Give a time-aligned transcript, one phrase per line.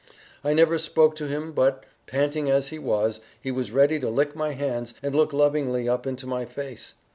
[0.43, 4.35] I never spoke to him but, panting as he was, he was ready to lick
[4.35, 6.95] my hands and look lovingly up into my face.